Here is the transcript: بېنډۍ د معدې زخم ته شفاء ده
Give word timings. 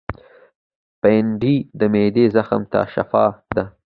بېنډۍ 1.01 1.55
د 1.79 1.81
معدې 1.93 2.25
زخم 2.35 2.61
ته 2.71 2.79
شفاء 2.93 3.31
ده 3.55 3.63